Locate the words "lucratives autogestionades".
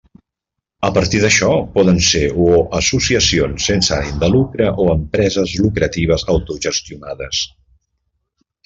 5.63-7.47